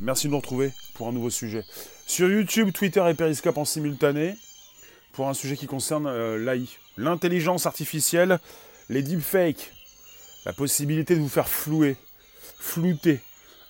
[0.00, 1.64] Merci de nous retrouver pour un nouveau sujet.
[2.06, 4.36] Sur YouTube, Twitter et Periscope en simultané,
[5.12, 8.38] pour un sujet qui concerne euh, l'AI, l'intelligence artificielle,
[8.90, 9.72] les deepfakes,
[10.44, 11.96] la possibilité de vous faire flouer,
[12.58, 13.18] flouter,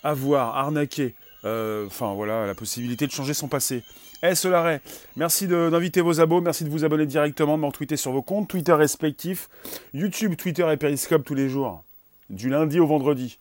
[0.02, 1.14] avoir, arnaquer,
[1.46, 3.82] euh, enfin voilà, la possibilité de changer son passé.
[4.22, 4.82] Eh Solaret,
[5.16, 8.48] merci d'inviter vos abos, merci de vous abonner directement, de m'en tweeter sur vos comptes
[8.48, 9.48] Twitter respectifs,
[9.94, 11.84] YouTube, Twitter et Periscope tous les jours,
[12.28, 13.38] du lundi au vendredi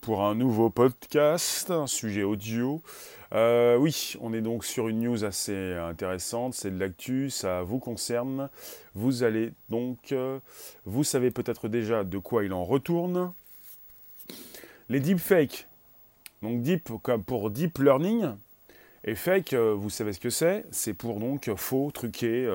[0.00, 2.82] pour un nouveau podcast, un sujet audio.
[3.32, 7.78] Euh, oui, on est donc sur une news assez intéressante, c'est de l'actu, ça vous
[7.78, 8.48] concerne.
[8.94, 10.38] Vous allez donc, euh,
[10.84, 13.32] vous savez peut-être déjà de quoi il en retourne.
[14.88, 15.66] Les deepfakes,
[16.42, 18.34] donc deep comme pour deep learning,
[19.04, 22.48] et fake, euh, vous savez ce que c'est, c'est pour donc faux, truquer,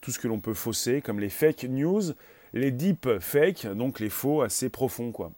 [0.00, 2.02] tout ce que l'on peut fausser, comme les fake news,
[2.52, 5.30] les deep fake, donc les faux assez profonds quoi.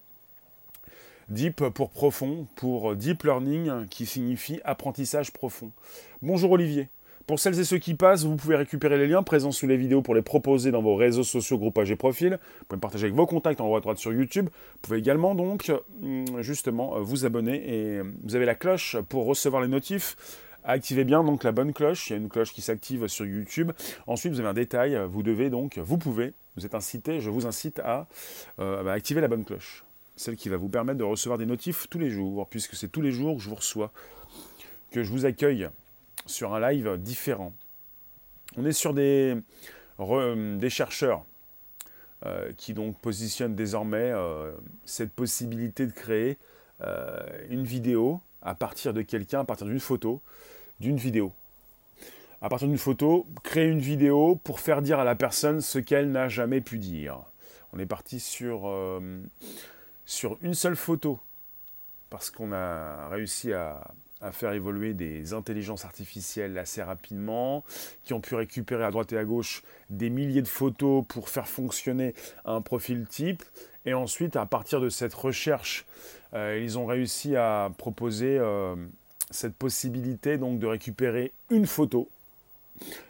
[1.32, 5.72] Deep pour profond, pour Deep Learning, qui signifie apprentissage profond.
[6.20, 6.90] Bonjour Olivier.
[7.26, 10.02] Pour celles et ceux qui passent, vous pouvez récupérer les liens présents sous les vidéos
[10.02, 12.38] pour les proposer dans vos réseaux sociaux, groupages et profils.
[12.58, 14.50] Vous pouvez partager avec vos contacts en haut à droite sur YouTube.
[14.52, 15.72] Vous pouvez également donc
[16.02, 20.16] hum, justement vous abonner et vous avez la cloche pour recevoir les notifs.
[20.64, 22.10] Activez bien donc la bonne cloche.
[22.10, 23.72] Il y a une cloche qui s'active sur YouTube.
[24.06, 25.00] Ensuite, vous avez un détail.
[25.10, 28.06] Vous devez donc, vous pouvez, vous êtes incité, je vous incite à
[28.58, 29.82] euh, activer la bonne cloche
[30.16, 33.00] celle qui va vous permettre de recevoir des notifs tous les jours, puisque c'est tous
[33.00, 33.92] les jours que je vous reçois,
[34.90, 35.68] que je vous accueille
[36.26, 37.52] sur un live différent.
[38.56, 39.36] On est sur des,
[39.98, 41.24] des chercheurs
[42.26, 44.52] euh, qui donc positionnent désormais euh,
[44.84, 46.38] cette possibilité de créer
[46.82, 50.20] euh, une vidéo à partir de quelqu'un, à partir d'une photo,
[50.78, 51.32] d'une vidéo.
[52.40, 56.10] À partir d'une photo, créer une vidéo pour faire dire à la personne ce qu'elle
[56.10, 57.18] n'a jamais pu dire.
[57.72, 58.68] On est parti sur
[60.12, 61.18] sur une seule photo,
[62.10, 63.80] parce qu'on a réussi à,
[64.30, 67.64] faire évoluer des intelligences artificielles assez rapidement,
[68.04, 71.48] qui ont pu récupérer à droite et à gauche des milliers de photos pour faire
[71.48, 72.14] fonctionner
[72.44, 73.42] un profil type.
[73.84, 75.86] Et ensuite, à partir de cette recherche,
[76.34, 78.76] euh, ils ont réussi à proposer euh,
[79.32, 82.08] cette possibilité donc de récupérer une photo.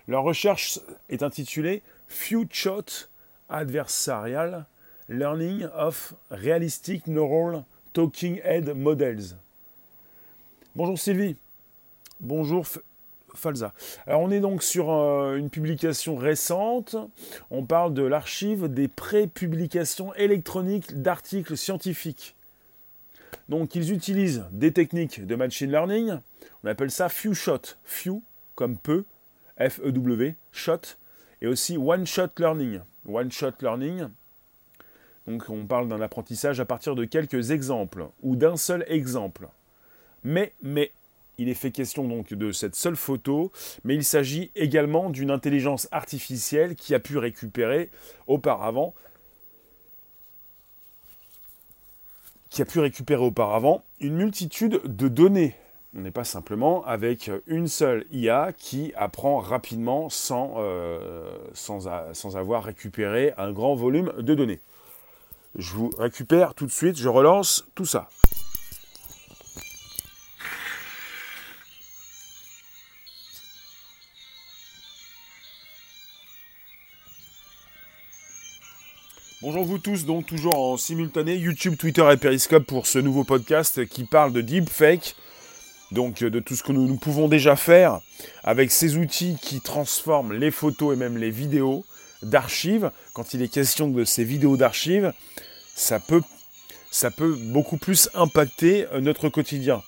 [0.09, 0.81] Leur recherche
[1.11, 3.09] est intitulée Few Shot
[3.51, 4.65] Adversarial
[5.09, 9.37] Learning of Realistic Neural Talking Head Models.
[10.77, 11.37] Bonjour Sylvie.
[12.21, 12.65] Bonjour
[13.35, 13.73] Falza.
[14.07, 16.95] Alors on est donc sur euh, une publication récente.
[17.51, 22.37] On parle de l'archive des pré-publications électroniques d'articles scientifiques.
[23.49, 26.19] Donc ils utilisent des techniques de machine learning.
[26.63, 27.77] On appelle ça few shot.
[27.85, 28.23] Few
[28.55, 29.05] comme peu,
[29.59, 30.97] F-E-W, shot.
[31.41, 32.81] Et aussi one shot learning.
[33.05, 34.09] One shot learning,
[35.27, 39.49] donc on parle d'un apprentissage à partir de quelques exemples ou d'un seul exemple.
[40.25, 40.91] Mais, mais,
[41.39, 43.53] il est fait question donc de cette seule photo,
[43.85, 47.91] mais il s'agit également d'une intelligence artificielle qui a pu récupérer
[48.27, 48.95] auparavant
[52.51, 55.55] qui a pu récupérer auparavant une multitude de données.
[55.97, 62.37] On n'est pas simplement avec une seule IA qui apprend rapidement sans, euh, sans, sans
[62.37, 64.61] avoir récupéré un grand volume de données.
[65.55, 68.09] Je vous récupère tout de suite, je relance tout ça.
[79.43, 83.85] Bonjour vous tous, donc toujours en simultané YouTube, Twitter et Periscope pour ce nouveau podcast
[83.87, 85.17] qui parle de deepfake,
[85.91, 88.01] donc de tout ce que nous, nous pouvons déjà faire
[88.45, 91.85] avec ces outils qui transforment les photos et même les vidéos
[92.23, 95.13] d'archives, quand il est question de ces vidéos d'archives,
[95.75, 96.23] ça peut,
[96.91, 99.83] ça peut beaucoup plus impacter euh, notre quotidien.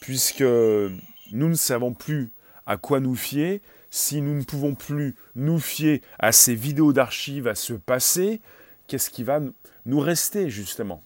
[0.00, 2.30] Puisque nous ne savons plus
[2.66, 3.60] à quoi nous fier,
[3.90, 8.40] si nous ne pouvons plus nous fier à ces vidéos d'archives, à ce passé,
[8.86, 9.40] qu'est-ce qui va
[9.86, 11.02] nous rester justement?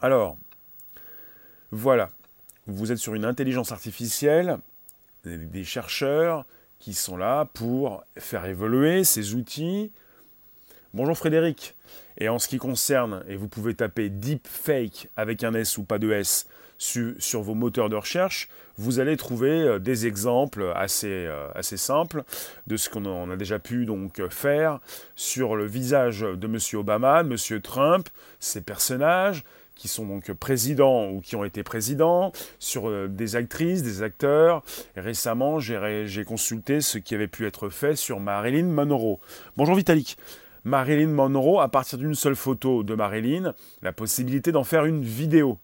[0.00, 0.38] Alors,
[1.70, 2.10] voilà,
[2.66, 4.58] vous êtes sur une intelligence artificielle,
[5.24, 6.46] des chercheurs,
[6.78, 9.90] qui sont là pour faire évoluer ces outils.
[10.94, 11.74] Bonjour Frédéric.
[12.18, 15.98] Et en ce qui concerne, et vous pouvez taper deepfake avec un S ou pas
[15.98, 16.46] de S
[16.78, 22.22] sur, vos moteurs de recherche, vous allez trouver euh, des exemples assez, euh, assez simples
[22.68, 23.88] de ce qu'on a déjà pu
[24.30, 24.78] faire
[25.16, 26.58] sur le visage de M.
[26.78, 27.36] Obama, M.
[27.60, 28.08] Trump,
[28.38, 29.42] ces personnages,
[29.78, 34.62] qui sont donc présidents ou qui ont été présidents, sur euh, des actrices, des acteurs.
[34.96, 39.18] Récemment, j'ai consulté ce qui avait pu être fait sur Marilyn Monroe.
[39.56, 40.18] Bonjour Vitalik.
[40.64, 45.58] Marilyn Monroe, à partir d'une seule photo de Marilyn, la possibilité d'en faire une vidéo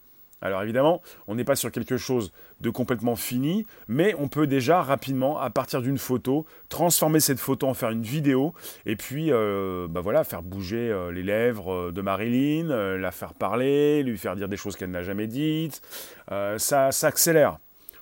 [0.44, 2.30] Alors évidemment, on n'est pas sur quelque chose
[2.60, 7.66] de complètement fini, mais on peut déjà rapidement, à partir d'une photo, transformer cette photo
[7.66, 8.52] en faire une vidéo,
[8.84, 12.68] et puis euh, bah voilà, faire bouger euh, les lèvres euh, de Marilyn,
[12.98, 15.80] la faire parler, lui faire dire des choses qu'elle n'a jamais dites.
[16.28, 17.58] ça, ça accélère.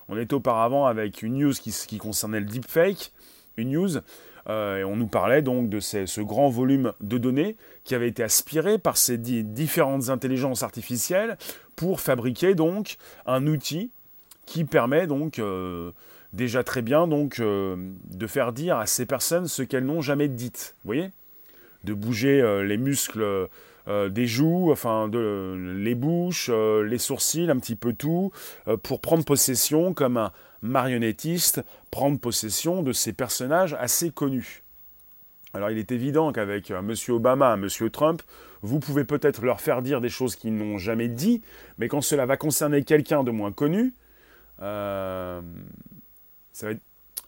[0.09, 3.12] On était auparavant avec une news qui, concernait le deepfake,
[3.56, 3.99] une news
[4.49, 8.77] et on nous parlait donc de ce grand volume de données qui avait été aspiré
[8.79, 11.39] par ces différentes intelligences artificielles
[11.76, 12.96] pour fabriquer donc
[13.26, 13.90] un outil
[14.46, 15.92] qui permet donc euh,
[16.32, 17.76] déjà très bien donc euh,
[18.10, 20.52] de faire dire à ces personnes ce qu'elles n'ont jamais dit.
[20.54, 21.10] Vous voyez?
[21.84, 23.48] De bouger les muscles
[23.88, 28.30] des joues, enfin de, les bouches, les sourcils, un petit peu tout,
[28.84, 30.30] pour prendre possession comme un,
[30.62, 34.62] marionnettiste prendre possession de ces personnages assez connus.
[35.54, 36.94] Alors il est évident qu'avec euh, M.
[37.08, 37.69] Obama, M.
[37.90, 38.22] Trump,
[38.62, 41.43] vous pouvez peut-être leur faire dire des choses qu'ils n'ont jamais dit,
[41.79, 43.94] mais quand cela va concerner quelqu'un de moins connu,
[44.61, 45.41] euh,
[46.53, 46.82] ça va être...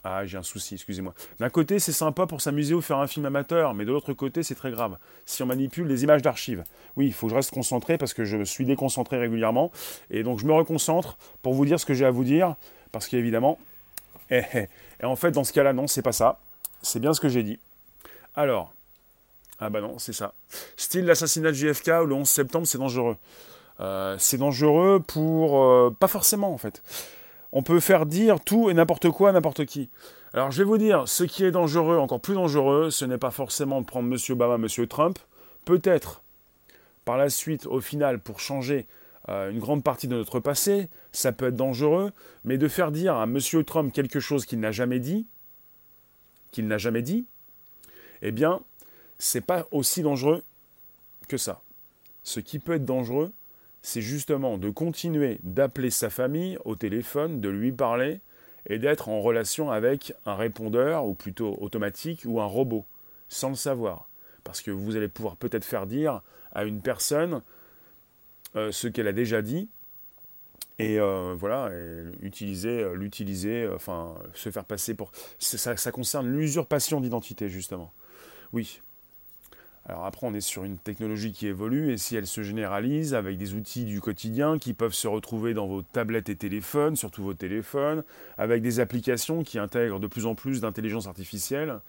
[0.07, 1.15] Ah, j'ai un souci, excusez-moi.
[1.39, 4.43] D'un côté, c'est sympa pour s'amuser ou faire un film amateur, mais de l'autre côté,
[4.43, 4.99] c'est très grave.
[5.25, 6.63] Si on manipule les images d'archives.
[6.95, 9.71] Oui, il faut que je reste concentré parce que je suis déconcentré régulièrement.
[10.11, 12.55] Et donc, je me reconcentre pour vous dire ce que j'ai à vous dire.
[12.91, 13.57] Parce qu'évidemment,
[14.29, 14.67] et, eh, eh,
[15.01, 16.39] et en fait, dans ce cas-là, non, c'est pas ça.
[16.83, 17.57] C'est bien ce que j'ai dit.
[18.35, 18.74] Alors,
[19.65, 20.35] ah bah non, c'est ça.
[20.77, 23.17] Style l'assassinat de JFK le 11 septembre, c'est dangereux.
[23.79, 25.63] Euh, c'est dangereux pour...
[25.63, 26.83] Euh, pas forcément, en fait.
[27.51, 29.89] On peut faire dire tout et n'importe quoi à n'importe qui.
[30.33, 33.31] Alors, je vais vous dire, ce qui est dangereux, encore plus dangereux, ce n'est pas
[33.31, 34.19] forcément de prendre M.
[34.29, 34.87] Obama, M.
[34.87, 35.17] Trump.
[35.65, 36.21] Peut-être,
[37.03, 38.85] par la suite, au final, pour changer
[39.29, 42.11] euh, une grande partie de notre passé, ça peut être dangereux,
[42.43, 43.39] mais de faire dire à M.
[43.65, 45.25] Trump quelque chose qu'il n'a jamais dit,
[46.51, 47.25] qu'il n'a jamais dit,
[48.21, 48.61] eh bien,
[49.17, 50.43] c'est pas aussi dangereux
[51.27, 51.61] que ça.
[52.23, 53.31] Ce qui peut être dangereux,
[53.81, 58.19] c'est justement de continuer d'appeler sa famille au téléphone, de lui parler
[58.67, 62.85] et d'être en relation avec un répondeur, ou plutôt automatique, ou un robot,
[63.29, 64.09] sans le savoir.
[64.43, 66.23] Parce que vous allez pouvoir peut-être faire dire
[66.53, 67.41] à une personne
[68.55, 69.69] euh, ce qu'elle a déjà dit
[70.77, 71.71] et euh, voilà,
[72.21, 75.11] utiliser, euh, l'utiliser, enfin, se faire passer pour.
[75.39, 77.93] Ça, ça concerne l'usurpation d'identité, justement.
[78.51, 78.81] Oui.
[79.87, 83.37] Alors après, on est sur une technologie qui évolue, et si elle se généralise avec
[83.37, 87.35] des outils du quotidien qui peuvent se retrouver dans vos tablettes et téléphones, surtout vos
[87.35, 88.03] téléphones,
[88.39, 91.79] avec des applications qui intègrent de plus en plus d'intelligence artificielle.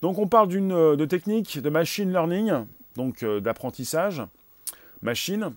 [0.00, 2.64] Donc on parle d'une de technique de machine learning,
[2.96, 4.22] donc d'apprentissage,
[5.02, 5.54] machine,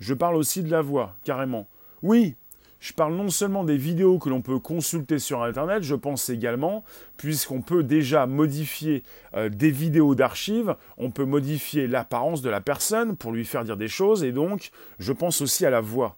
[0.00, 1.66] je parle aussi de la voix, carrément.
[2.02, 2.34] Oui,
[2.82, 6.82] je parle non seulement des vidéos que l'on peut consulter sur Internet, je pense également,
[7.16, 13.16] puisqu'on peut déjà modifier euh, des vidéos d'archives, on peut modifier l'apparence de la personne
[13.16, 16.16] pour lui faire dire des choses, et donc je pense aussi à la voix.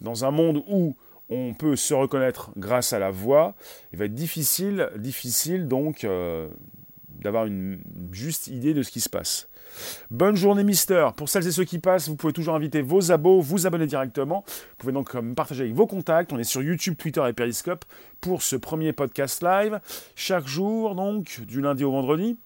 [0.00, 0.94] Dans un monde où
[1.28, 3.56] on peut se reconnaître grâce à la voix,
[3.92, 6.46] il va être difficile, difficile donc euh,
[7.08, 7.80] d'avoir une
[8.12, 9.48] juste idée de ce qui se passe.
[10.10, 11.08] Bonne journée, Mister.
[11.16, 14.44] Pour celles et ceux qui passent, vous pouvez toujours inviter vos abos, vous abonner directement.
[14.46, 16.32] Vous pouvez donc euh, partager avec vos contacts.
[16.32, 17.84] On est sur YouTube, Twitter et Periscope
[18.20, 19.80] pour ce premier podcast live.
[20.14, 22.36] Chaque jour, donc, du lundi au vendredi.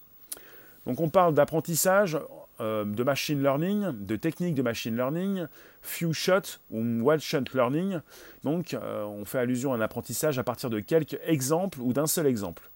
[0.86, 2.18] Donc, on parle d'apprentissage,
[2.60, 5.46] euh, de machine learning, de techniques de machine learning,
[5.82, 8.00] few shot ou one shot learning.
[8.44, 12.06] Donc, euh, on fait allusion à un apprentissage à partir de quelques exemples ou d'un
[12.06, 12.70] seul exemple.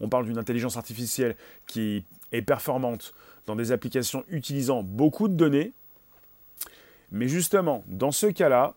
[0.00, 1.36] On parle d'une intelligence artificielle
[1.66, 2.04] qui
[2.42, 3.14] performante
[3.46, 5.72] dans des applications utilisant beaucoup de données.
[7.12, 8.74] Mais justement, dans ce cas-là,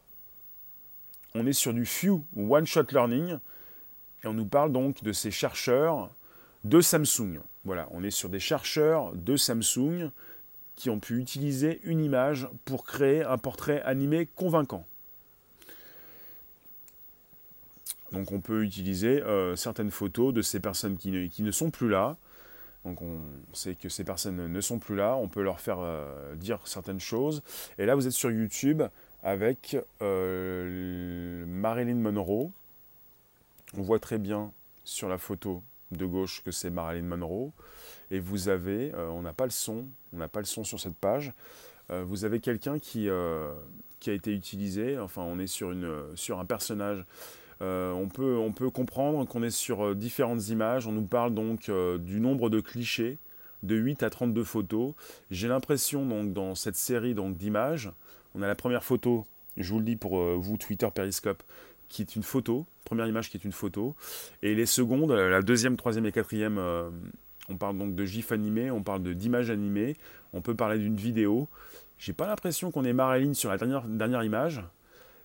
[1.34, 3.38] on est sur du few one-shot learning
[4.24, 6.10] et on nous parle donc de ces chercheurs
[6.64, 7.40] de Samsung.
[7.64, 10.12] Voilà, on est sur des chercheurs de Samsung
[10.76, 14.86] qui ont pu utiliser une image pour créer un portrait animé convaincant.
[18.12, 22.16] Donc on peut utiliser euh, certaines photos de ces personnes qui ne, sont plus là.
[22.88, 23.20] Donc on
[23.52, 27.02] sait que ces personnes ne sont plus là, on peut leur faire euh, dire certaines
[27.02, 27.44] choses.
[27.78, 28.82] Et là vous êtes sur YouTube
[29.24, 32.50] avec euh, Marilyn Monroe.
[33.78, 34.54] On voit très bien
[34.86, 37.52] sur la photo de gauche que c'est Marilyn Monroe.
[38.10, 40.96] Et vous avez, on n'a pas le son, on n'a pas le son sur cette
[40.96, 41.34] page.
[41.90, 43.54] vous avez quelqu'un qui, a
[44.06, 47.04] été utilisé, enfin on est sur un personnage
[47.62, 48.08] euh, on,
[48.52, 50.88] peut, comprendre qu'on est sur euh, différentes images.
[50.88, 53.18] On nous parle donc euh, du nombre de clichés,
[53.64, 54.94] de 8 à 32 photos.
[55.32, 57.92] J'ai l'impression donc dans cette série donc d'images,
[58.36, 59.26] on a la première photo,
[59.58, 61.42] je vous le dis pour vous Twitter Periscope,
[61.90, 63.96] qui est une photo, première image qui est une photo,
[64.44, 66.62] et les secondes, la deuxième, troisième et quatrième,
[67.50, 69.96] on parle donc de gif animé, on parle d'images animées,
[70.34, 71.48] on peut parler d'une vidéo,
[71.98, 74.62] J'ai pas l'impression qu'on est Marilyn sur la dernière image,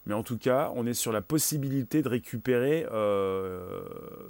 [0.07, 3.83] mais en tout cas, on est sur la possibilité de récupérer, euh,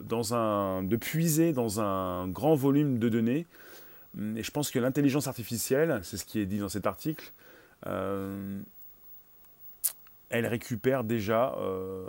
[0.03, 3.47] dans un, de puiser dans un grand volume de données.
[4.37, 7.33] Et je pense que l'intelligence artificielle, c'est ce qui est dit dans cet article,
[7.87, 8.61] euh,
[10.29, 12.05] elle récupère déjà euh,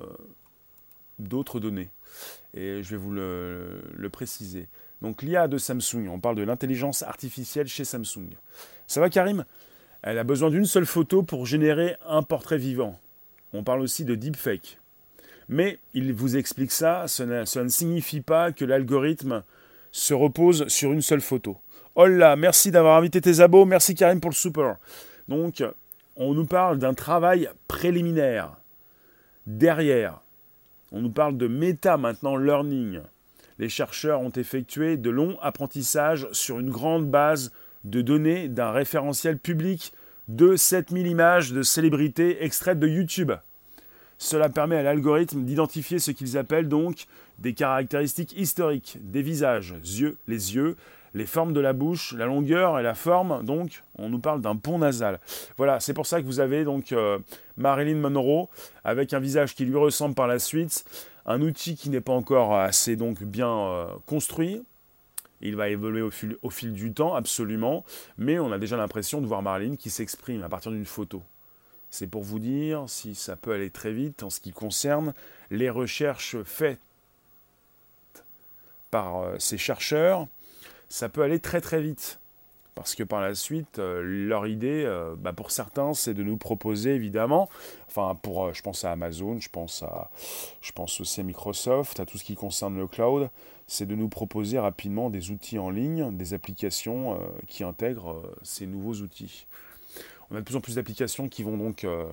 [1.19, 1.89] d'autres données.
[2.53, 4.67] Et je vais vous le préciser.
[5.01, 8.29] Donc l'IA de Samsung, on parle de l'intelligence artificielle chez Samsung.
[8.87, 9.45] Ça va Karim?
[10.01, 12.99] Elle a besoin d'une seule photo pour générer un portrait vivant.
[13.53, 14.79] On parle aussi de deepfake.
[15.47, 19.43] Mais il vous explique ça, cela, ne signifie pas que l'algorithme
[19.91, 21.57] se repose sur une seule photo.
[21.95, 24.77] Oh là, merci d'avoir invité tes abos, merci Karim pour le super.
[25.27, 25.63] Donc,
[26.15, 28.55] on nous parle d'un travail préliminaire.
[29.45, 30.21] Derrière,
[30.91, 33.01] on nous parle de méta maintenant learning.
[33.59, 37.51] Les chercheurs ont effectué de longs apprentissages sur une grande base
[37.83, 39.93] de données d'un référentiel public
[40.27, 43.31] de 7000 images de célébrités extraites de YouTube.
[44.17, 47.07] Cela permet à l'algorithme d'identifier ce qu'ils appellent donc
[47.39, 50.77] des caractéristiques historiques des visages, yeux, les yeux,
[51.13, 53.43] les formes de la bouche, la longueur et la forme.
[53.43, 55.19] Donc, on nous parle d'un pont nasal.
[55.57, 57.19] Voilà, c'est pour ça que vous avez donc euh,
[57.57, 58.47] Marilyn Monroe
[58.83, 60.85] avec un visage qui lui ressemble par la suite,
[61.25, 64.63] un outil qui n'est pas encore assez bien euh, construit,
[65.47, 67.83] il va évoluer au fil, du temps, absolument.
[68.17, 71.21] Mais on a déjà l'impression de voir Marlene qui s'exprime à partir d'une photo.
[71.89, 75.13] C'est pour vous dire si ça peut aller très vite en ce qui concerne
[75.51, 76.79] les recherches faites
[78.89, 80.27] par euh, ces chercheurs.
[80.89, 82.19] Ça peut aller très très vite.
[82.75, 86.37] Parce que par la suite, euh, leur idée, euh, bah, pour certains, c'est de nous
[86.37, 87.49] proposer évidemment,
[87.87, 90.09] enfin pour, je pense à Amazon, je pense, à,
[90.61, 93.29] je pense aussi à Microsoft, à tout ce qui concerne le cloud,
[93.67, 98.35] c'est de nous proposer rapidement des outils en ligne, des applications euh, qui intègrent euh,
[98.43, 99.47] ces nouveaux outils.
[100.29, 102.05] On a de plus en plus d'applications qui vont donc euh,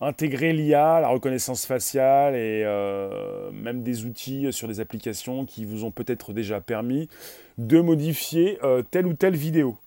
[0.00, 2.64] intégrer l'IA, la reconnaissance faciale et
[3.52, 7.08] même des outils sur des applications qui vous ont peut-être déjà permis
[7.58, 8.58] de modifier
[8.90, 9.78] telle ou telle vidéo.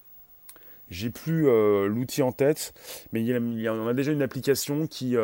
[0.89, 1.43] J'ai plus
[1.87, 2.73] l'outil en tête,
[3.11, 5.15] mais il y, on a déjà une application qui,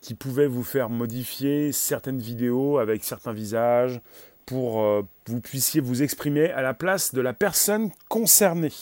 [0.00, 4.00] qui pouvait vous faire modifier certaines vidéos avec certains visages,
[4.46, 8.72] pour euh, que vous puissiez vous exprimer à la place de la personne concernée.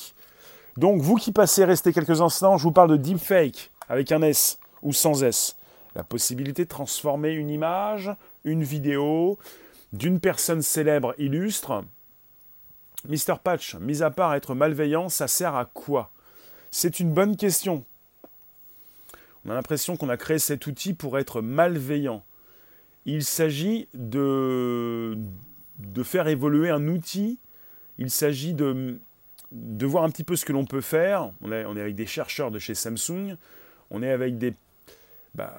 [0.76, 4.58] Donc vous qui passez, restez quelques instants, je vous parle de deepfake avec un S
[4.84, 5.56] ou sans S.
[5.96, 8.10] La possibilité de transformer une image,
[8.44, 9.38] une vidéo
[9.92, 11.84] d'une personne célèbre illustre.
[13.08, 13.36] Mr.
[13.42, 16.10] Patch, mis à part être malveillant, ça sert à quoi?
[16.70, 17.84] C'est une bonne question.
[19.44, 22.24] On a l'impression qu'on a créé cet outil pour être malveillant.
[23.04, 25.16] Il s'agit de,
[26.02, 27.38] faire évoluer un outil.
[27.98, 28.98] Il s'agit de,
[29.52, 31.30] de voir un petit peu ce que l'on peut faire.
[31.42, 33.36] On est, avec des chercheurs de chez Samsung.
[33.90, 34.54] On est avec des...
[35.34, 35.54] Bah,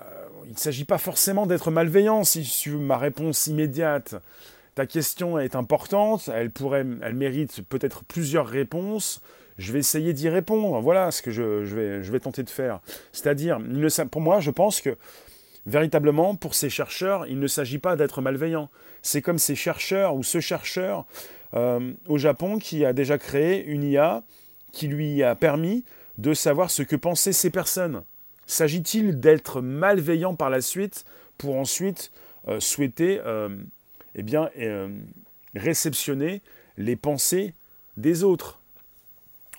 [0.45, 4.15] il ne s'agit pas forcément d'être malveillant, si ma réponse immédiate.
[4.75, 9.21] Ta question est importante, elle, pourrait, elle mérite peut-être plusieurs réponses.
[9.57, 10.81] Je vais essayer d'y répondre.
[10.81, 12.81] Voilà ce que je, je, vais, je vais tenter de faire.
[13.13, 13.59] C'est-à-dire,
[14.11, 14.97] pour moi, je pense que
[15.65, 18.69] Véritablement, pour ces chercheurs, il ne s'agit pas d'être malveillant.
[19.01, 21.05] C'est comme ces chercheurs ou ce chercheur
[21.55, 24.23] euh, au Japon qui a déjà créé une IA
[24.71, 25.83] qui lui a permis
[26.19, 28.03] de savoir ce que pensaient ces personnes.
[28.47, 31.05] S'agit-il d'être malveillant par la suite
[31.37, 32.11] pour ensuite
[32.47, 33.49] euh, souhaiter euh,
[34.15, 34.49] eh bien,
[35.55, 36.41] réceptionner
[36.77, 37.53] les pensées
[37.97, 38.59] des autres?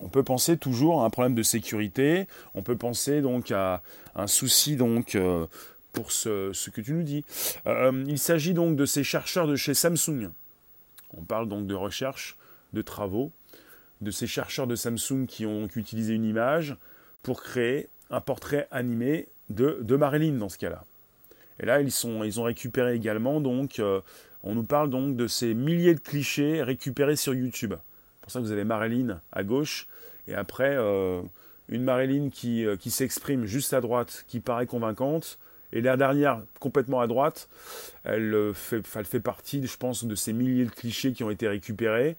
[0.01, 3.83] On peut penser toujours à un problème de sécurité, on peut penser donc à
[4.15, 4.77] un souci
[5.93, 7.25] pour ce, que tu nous dis.
[7.67, 10.31] Euh, il s'agit donc de ces chercheurs de chez Samsung.
[11.17, 12.37] On parle donc de recherche,
[12.75, 13.33] de travaux,
[14.03, 16.77] de ces chercheurs de Samsung qui ont utilisé une image
[17.23, 20.85] pour créer un portrait animé de, de Marilyn dans ce cas-là.
[21.61, 24.01] Et là, ils, sont, ils ont récupéré également, donc, euh,
[24.43, 27.75] on nous parle donc de ces milliers de clichés récupérés sur YouTube.
[28.21, 29.89] pour ça que vous avez Marilyn à gauche,
[30.29, 31.23] et après, euh,
[31.69, 35.39] une Marilyn qui, qui s'exprime juste à droite, qui paraît convaincante,
[35.73, 37.49] et la dernière, complètement à droite,
[38.05, 41.31] elle euh, fait, elle fait partie, je pense, de ces milliers de clichés qui ont
[41.31, 42.17] été récupérés.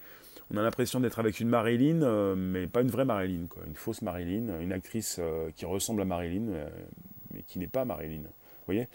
[0.53, 4.01] On a l'impression d'être avec une Marilyn, euh, mais pas une vraie Marilyn, une fausse
[4.01, 6.69] Marilyn, une actrice euh, qui ressemble à Marilyn,
[7.33, 8.21] mais qui n'est pas Marilyn.
[8.21, 8.87] Vous voyez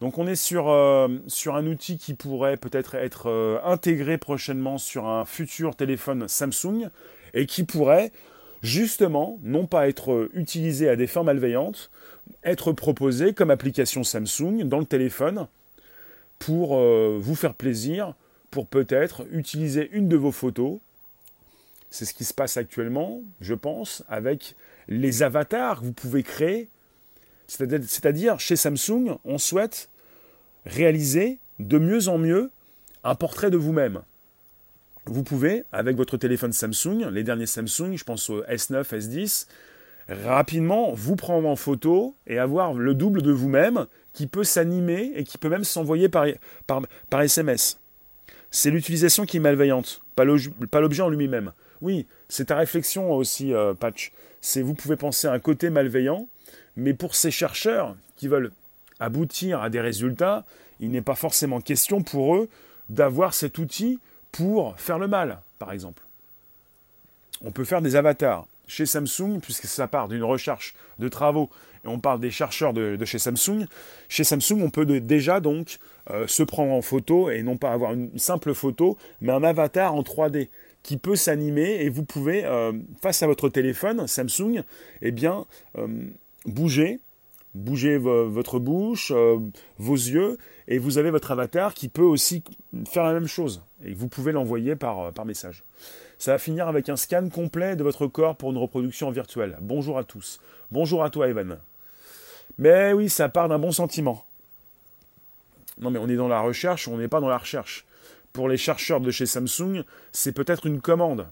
[0.00, 5.76] Donc on est sur, un outil qui pourrait peut-être être intégré prochainement sur un futur
[5.76, 6.88] téléphone Samsung
[7.34, 8.12] et qui pourrait
[8.62, 11.90] justement non pas être utilisé à des fins malveillantes,
[12.44, 15.46] être proposé comme application Samsung dans le téléphone
[16.38, 18.14] pour euh, vous faire plaisir,
[18.52, 20.78] pour peut-être utiliser une de vos photos
[21.90, 24.54] C'est ce qui se passe actuellement, je pense, avec
[24.86, 26.68] les avatars que vous pouvez créer.
[27.48, 29.88] C'est-à-dire, chez Samsung, on souhaite
[30.64, 32.50] réaliser de mieux en mieux
[33.04, 34.02] un portrait de vous-même.
[35.06, 39.46] Vous pouvez, avec votre téléphone Samsung, les derniers Samsung, je pense au S9, S10,
[40.08, 45.24] rapidement vous prendre en photo et avoir le double de vous-même qui peut s'animer et
[45.24, 46.26] qui peut même s'envoyer par,
[46.66, 47.78] par, SMS.
[48.54, 51.52] C'est l'utilisation qui est malveillante, pas l'objet en lui-même.
[51.80, 54.12] Oui, c'est ta réflexion aussi, euh, Patch.
[54.56, 56.28] Vous pouvez penser à un côté malveillant,
[56.76, 58.52] mais pour ces chercheurs qui veulent
[59.00, 60.44] aboutir à des résultats,
[60.80, 62.50] il n'est pas forcément question pour eux
[62.90, 63.98] d'avoir cet outil
[64.32, 66.02] pour faire le mal, par exemple.
[67.42, 71.50] On peut faire des avatars chez Samsung, puisque ça part d'une recherche de travaux,
[71.84, 73.66] et on parle des chercheurs de, chez Samsung,
[74.08, 75.78] chez Samsung, on peut déjà donc
[76.10, 79.94] euh, se prendre en photo, et non pas avoir une simple photo, mais un avatar
[79.94, 80.48] en 3D
[80.82, 84.62] qui peut s'animer, et vous pouvez, euh, face à votre téléphone Samsung,
[85.00, 85.44] eh bien,
[85.78, 85.88] euh,
[86.46, 87.00] bouger,
[87.54, 89.12] bouger votre bouche,
[89.78, 92.42] vos yeux, et vous avez votre avatar qui peut aussi
[92.88, 95.62] faire la même chose, et vous pouvez l'envoyer par, par message.
[96.18, 99.58] Ça va finir avec un scan complet de votre corps pour une reproduction virtuelle.
[99.60, 100.40] Bonjour à tous.
[100.70, 101.58] Bonjour à toi, Evan.
[102.58, 104.24] Mais oui, ça part d'un bon sentiment.
[105.80, 107.84] Non, mais on est dans la recherche, on n'est pas dans la recherche.
[108.32, 111.26] Pour les chercheurs de chez Samsung, c'est peut-être une commande.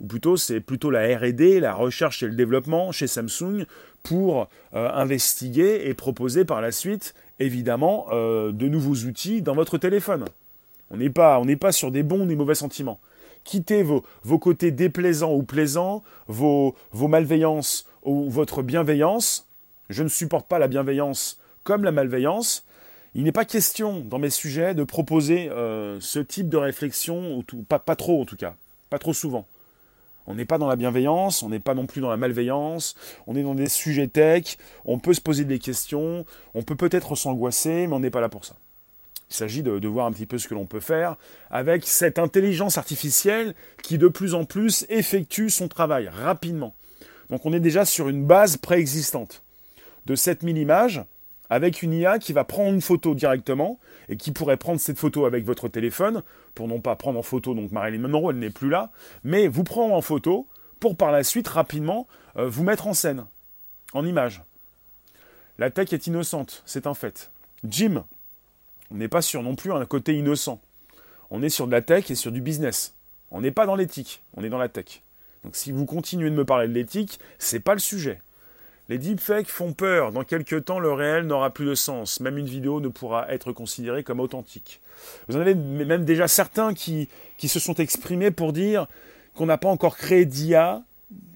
[0.00, 3.66] Ou plutôt, c'est plutôt la RD, la recherche et le développement chez Samsung
[4.02, 9.78] pour euh, investiguer et proposer par la suite, évidemment, euh, de nouveaux outils dans votre
[9.78, 10.24] téléphone.
[10.90, 13.00] On n'est pas, sur des bons ou mauvais sentiments
[13.44, 14.04] quittez vos,
[14.38, 19.48] côtés déplaisants ou plaisants, vos malveillances ou votre bienveillance.
[19.92, 22.64] Je ne supporte pas la bienveillance comme la malveillance.
[23.14, 27.78] Il n'est pas question dans mes sujets de proposer euh, ce type de réflexion, pas,
[27.78, 28.56] pas trop en tout cas,
[28.88, 29.46] pas trop souvent.
[30.26, 32.94] On n'est pas dans la bienveillance, on n'est pas non plus dans la malveillance,
[33.26, 36.24] on est dans des sujets tech, on peut se poser des questions,
[36.54, 38.54] on peut peut-être s'angoisser, mais on n'est pas là pour ça.
[39.30, 41.16] Il s'agit de, voir un petit peu ce que l'on peut faire
[41.50, 46.74] avec cette intelligence artificielle qui de plus en plus effectue son travail rapidement.
[47.30, 49.42] Donc on est déjà sur une base préexistante
[50.06, 51.04] de 7000 images
[51.50, 55.26] avec une IA qui va prendre une photo directement et qui pourrait prendre cette photo
[55.26, 56.22] avec votre téléphone
[56.54, 58.90] pour non pas prendre en photo, donc Marilyn Monroe elle n'est plus là,
[59.22, 60.46] mais vous prendre en photo
[60.80, 63.26] pour par la suite rapidement euh, vous mettre en scène,
[63.92, 64.42] en image.
[65.58, 67.30] La tech est innocente, c'est un fait.
[67.64, 68.04] Jim,
[68.90, 70.60] on n'est pas sur non plus un côté innocent.
[71.30, 72.94] On est sur de la tech et sur du business.
[73.30, 75.02] On n'est pas dans l'éthique, on est dans la tech.
[75.44, 78.20] Donc si vous continuez de me parler de l'éthique, c'est pas le sujet.
[78.88, 80.12] Les deepfakes font peur.
[80.12, 82.20] Dans quelques temps, le réel n'aura plus de sens.
[82.20, 84.80] Même une vidéo ne pourra être considérée comme authentique.
[85.28, 88.86] Vous en avez même déjà certains qui, se sont exprimés pour dire
[89.34, 90.82] qu'on n'a pas encore créé d'IA,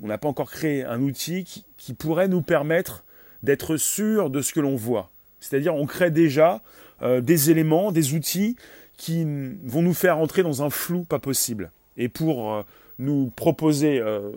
[0.02, 3.04] on n'a pas encore créé un outil qui, qui pourrait nous permettre
[3.42, 5.10] d'être sûr de ce que l'on voit.
[5.40, 6.60] C'est-à-dire on crée déjà
[7.02, 8.56] euh, des éléments, des outils
[8.96, 9.24] qui
[9.64, 11.70] vont nous faire entrer dans un flou pas possible.
[11.96, 12.62] Et pour euh,
[12.98, 14.30] nous proposer euh,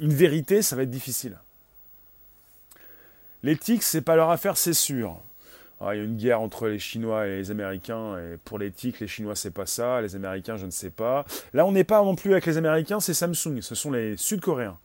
[0.00, 1.38] une vérité, ça va être difficile.
[3.42, 5.18] L'éthique, c'est pas leur affaire, c'est sûr.
[5.80, 9.00] Ah, il y a une guerre entre les Chinois et les Américains, et pour l'éthique,
[9.00, 11.24] les Chinois, c'est pas ça, les Américains, je ne sais pas.
[11.52, 14.78] Là, on n'est pas non plus avec les Américains, c'est Samsung, ce sont les Sud-Coréens.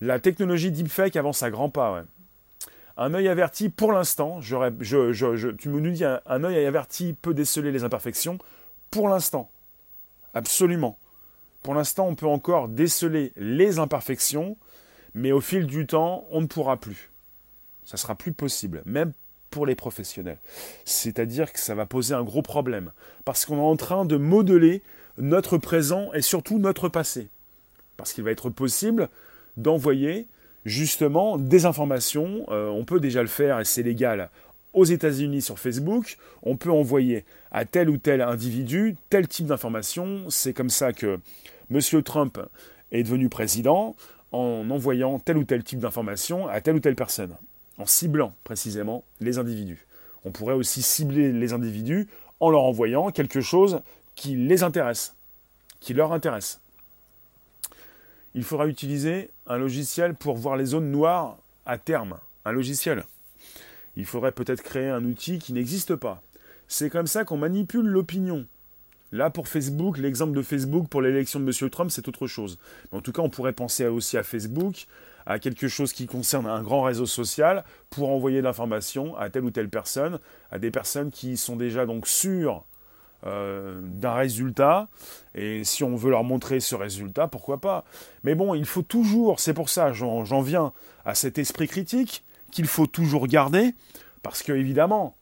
[0.00, 2.04] La technologie deepfake avance à grands pas.
[2.96, 8.38] Un œil averti, pour l'instant, tu nous dis, un œil averti peut déceler les imperfections.
[8.90, 9.50] Pour l'instant,
[10.32, 10.98] absolument.
[11.62, 14.56] Pour l'instant, on peut encore déceler les imperfections,
[15.12, 17.10] mais au fil du temps, on ne pourra plus.
[17.88, 19.12] Ça sera plus possible, même
[19.48, 20.36] pour les professionnels.
[20.84, 22.92] C'est-à-dire que ça va poser un gros problème,
[23.24, 24.82] parce qu'on est en train de modeler
[25.16, 27.28] notre présent et surtout notre passé.
[27.96, 29.08] Parce qu'il va être possible
[29.56, 30.26] d'envoyer
[30.66, 32.44] justement des informations.
[32.50, 34.28] Euh, on peut déjà le faire et c'est légal
[34.74, 36.18] aux États-Unis sur Facebook.
[36.42, 40.28] On peut envoyer à tel ou tel individu tel type d'information.
[40.28, 41.20] C'est comme ça que
[41.70, 42.02] M.
[42.02, 42.38] Trump
[42.92, 43.96] est devenu président
[44.30, 47.34] en envoyant tel ou tel type d'information à telle ou telle personne,
[47.78, 49.86] en ciblant précisément les individus.
[50.24, 52.08] On pourrait aussi cibler les individus
[52.40, 53.80] en leur envoyant quelque chose
[54.14, 55.14] qui les intéresse,
[55.80, 56.60] qui leur intéresse
[58.38, 62.18] il faudra utiliser un logiciel pour voir les zones noires à terme.
[62.44, 63.04] Un logiciel.
[63.96, 66.22] Il faudrait peut-être créer un outil qui n'existe pas.
[66.68, 68.46] C'est comme ça qu'on manipule l'opinion.
[69.10, 71.70] Là, pour Facebook, l'exemple de Facebook pour l'élection de M.
[71.70, 72.58] Trump, c'est autre chose.
[72.92, 74.86] Mais en tout cas, on pourrait penser aussi à Facebook,
[75.28, 79.44] à quelque chose qui concerne un grand réseau social, pour envoyer de l'information à telle
[79.44, 80.18] ou telle personne,
[80.50, 82.64] à des personnes qui sont déjà donc sûres
[83.26, 84.88] euh, d'un résultat.
[85.34, 87.84] Et si on veut leur montrer ce résultat, pourquoi pas
[88.24, 90.72] Mais bon, il faut toujours, c'est pour ça, j'en viens
[91.04, 93.74] à cet esprit critique qu'il faut toujours garder,
[94.22, 95.14] parce que évidemment,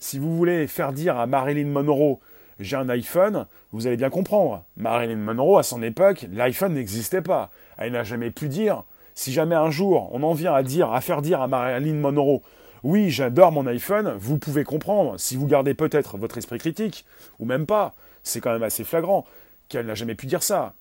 [0.00, 2.18] si vous voulez faire dire à Marilyn Monroe
[2.58, 4.64] j'ai un iPhone, vous allez bien comprendre.
[4.76, 7.50] Marilyn Monroe, à son époque, l'iPhone n'existait pas.
[7.78, 8.84] Elle n'a jamais pu dire.
[9.14, 12.42] Si jamais un jour on en vient à dire, à faire dire à Marilyn Monroe,
[12.82, 17.04] oui, j'adore mon iPhone, vous pouvez comprendre, si vous gardez peut-être votre esprit critique,
[17.38, 17.94] ou même pas,
[18.24, 19.24] c'est quand même assez flagrant,
[19.68, 20.74] qu'elle n'a jamais pu dire ça.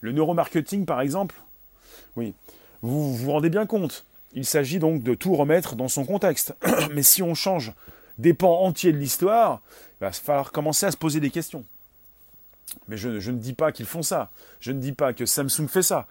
[0.00, 1.34] Le neuromarketing, par exemple,
[2.16, 2.34] oui,
[2.82, 4.04] vous vous rendez bien compte.
[4.32, 6.54] Il s'agit donc de tout remettre dans son contexte.
[6.92, 7.72] Mais si on change
[8.18, 9.60] des pans entiers de l'histoire,
[10.00, 11.64] il va falloir commencer à se poser des questions.
[12.88, 14.30] Mais je, ne dis pas qu'ils font ça.
[14.60, 16.06] Je ne dis pas que Samsung fait ça.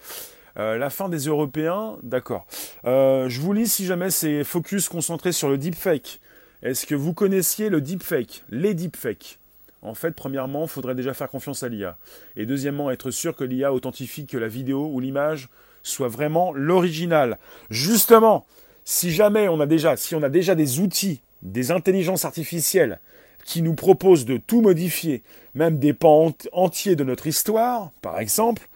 [0.59, 2.45] Euh, la fin des Européens, d'accord.
[2.83, 6.19] Euh, je vous lis si jamais c'est focus concentré sur le deepfake.
[6.63, 8.43] Est-ce que vous connaissiez le deepfake?
[8.49, 9.39] Les deepfakes
[9.81, 11.97] En fait, premièrement, il faudrait déjà faire confiance à l'IA.
[12.35, 15.47] Et deuxièmement, être sûr que l'IA authentifie que la vidéo ou l'image
[15.81, 17.37] soit vraiment l'original.
[17.69, 18.45] Justement,
[18.83, 22.99] si jamais on a déjà, si on a déjà des outils des intelligences artificielles
[23.45, 25.23] qui nous proposent de tout modifier,
[25.55, 28.67] même des pans entiers de notre histoire, par exemple,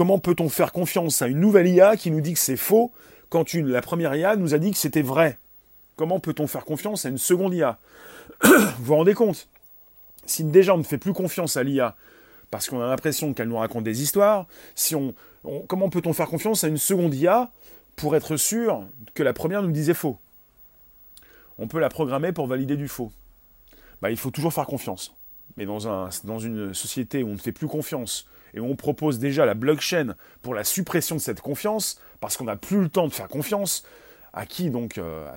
[0.00, 2.90] comment peut-on faire confiance à une nouvelle IA qui nous dit que c'est faux
[3.28, 5.36] quand la première IA nous a dit que c'était vrai?
[5.96, 7.78] Comment peut-on faire confiance à une seconde IA
[8.42, 9.46] Vous vous rendez compte?
[10.24, 11.96] Si déjà on ne fait plus confiance à l'IA
[12.50, 14.46] parce qu'on a l'impression qu'elle nous raconte des histoires,
[15.68, 17.50] comment peut-on faire confiance à une seconde IA
[17.96, 18.82] pour être sûr
[19.12, 20.16] que la première nous disait faux?
[21.58, 23.12] On peut la programmer pour valider du faux.
[24.00, 25.14] Bah, il faut toujours faire confiance.
[25.66, 29.18] Dans, un, dans une société où on ne fait plus confiance et où on propose
[29.18, 33.06] déjà la blockchain pour la suppression de cette confiance, parce qu'on n'a plus le temps
[33.06, 33.84] de faire confiance,
[34.32, 35.28] à qui donc euh,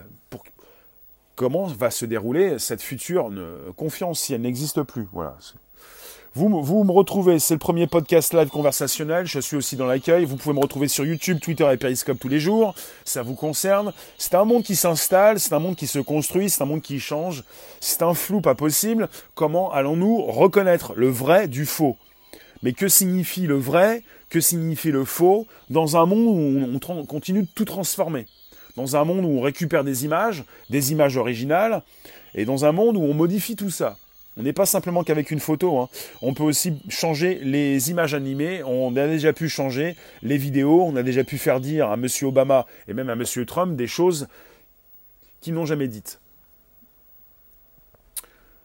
[1.36, 5.08] Comment va se dérouler cette future euh, confiance si elle n'existe plus?
[5.12, 5.38] Voilà.
[6.36, 9.28] Vous, vous me retrouvez, c'est le premier podcast live conversationnel.
[9.28, 10.26] Je suis aussi dans l'accueil.
[10.26, 12.74] Vous pouvez me retrouver sur YouTube, Twitter et Periscope tous les jours.
[13.06, 13.94] Ça vous concerne.
[14.18, 17.00] C'est un monde qui s'installe, c'est un monde qui se construit, c'est un monde qui
[17.00, 17.44] change.
[17.80, 19.10] C'est un flou pas possible.
[19.36, 21.98] Comment allons-nous reconnaître le vrai du faux?
[22.64, 24.02] Mais que signifie le vrai?
[24.32, 25.46] Que signifie le faux?
[25.70, 28.26] Dans un monde où on continue de tout transformer
[28.76, 31.84] Dans un monde où on récupère des images, des images originales,
[32.34, 33.98] et dans un monde où on modifie tout ça.
[34.38, 35.80] On n'est pas simplement qu'avec une photo.
[35.80, 35.90] Hein.
[36.22, 38.64] On peut aussi changer les images animées.
[38.64, 40.84] On a déjà pu changer les vidéos.
[40.84, 42.08] On a déjà pu faire dire à M.
[42.24, 43.24] Obama et même à M.
[43.46, 44.28] Trump des choses
[45.42, 46.20] qu'ils n'ont jamais dites.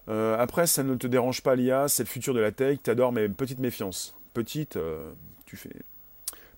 [0.09, 2.79] Euh, après, ça ne te dérange pas l'IA, c'est le futur de la tech.
[2.83, 4.15] T'adores, mais petite méfiance.
[4.33, 5.11] Petite, euh,
[5.45, 5.71] tu fais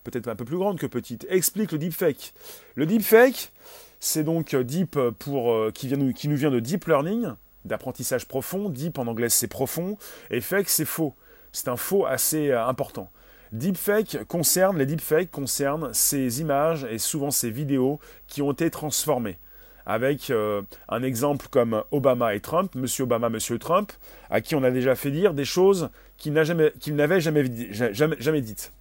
[0.04, 1.26] peut-être un peu plus grande que petite.
[1.28, 2.32] Explique le deepfake.
[2.76, 3.50] Le deepfake,
[3.98, 7.32] c'est donc deep pour euh, qui, vient, qui nous vient de deep learning
[7.64, 8.68] d'apprentissage profond.
[8.68, 9.98] Deep en anglais c'est profond
[10.30, 11.14] et fake c'est faux.
[11.52, 13.10] C'est un faux assez euh, important.
[13.52, 19.38] Deepfake concerne, les deepfakes concernent ces images et souvent ces vidéos qui ont été transformées.
[19.86, 23.90] Avec euh, un exemple comme Obama et Trump, Monsieur Obama, Monsieur Trump,
[24.30, 27.52] à qui on a déjà fait dire des choses qu'ils n'avaient jamais,
[27.92, 28.72] jamais, dites.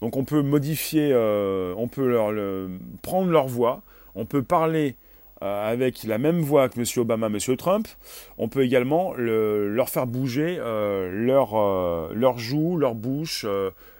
[0.00, 2.32] Donc on peut modifier, euh, on peut leur,
[3.02, 3.82] prendre leur voix,
[4.14, 4.94] on peut parler
[5.46, 6.84] euh, avec la même voix que M.
[6.96, 7.38] Obama, M.
[7.56, 7.88] Trump,
[8.36, 13.46] on peut également leur faire bouger euh, euh, leurs joues, leur bouche,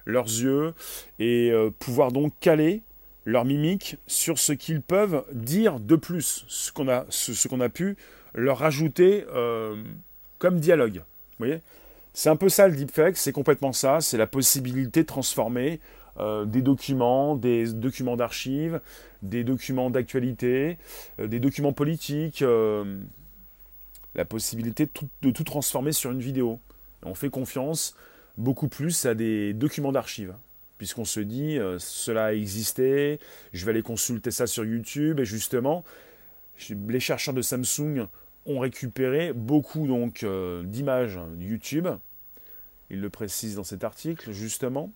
[0.05, 0.75] leurs yeux,
[1.19, 2.83] et pouvoir donc caler
[3.25, 7.69] leur mimique sur ce qu'ils peuvent dire de plus, ce qu'on a, ce, qu'on a
[7.69, 7.97] pu
[8.35, 9.25] leur rajouter
[10.39, 10.97] comme dialogue.
[11.39, 11.61] Vous voyez?
[12.15, 15.81] C'est un peu ça le deepfake, c'est complètement ça, c'est la possibilité de transformer
[16.19, 18.81] euh, des documents, des documents d'archives,
[19.21, 20.79] des documents d'actualité,
[21.21, 23.01] euh, des documents politiques, euh,
[24.15, 24.89] la possibilité
[25.21, 26.59] de tout, transformer sur une vidéo.
[27.03, 27.95] on fait confiance
[28.39, 30.35] beaucoup plus à des documents d'archives
[30.79, 33.19] puisqu'on se dit cela a existé,
[33.55, 35.85] je vais aller consulter ça sur YouTube et justement
[36.71, 38.07] les chercheurs de Samsung
[38.45, 40.27] ont récupéré beaucoup donc
[40.65, 41.89] d'images YouTube.
[42.91, 44.93] Ils le précisent dans cet article justement.